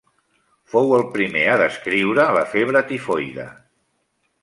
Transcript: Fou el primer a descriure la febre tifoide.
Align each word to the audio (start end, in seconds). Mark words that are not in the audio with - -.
Fou 0.73 0.93
el 0.99 1.03
primer 1.17 1.45
a 1.57 1.59
descriure 1.63 2.27
la 2.39 2.45
febre 2.57 2.85
tifoide. 2.91 3.51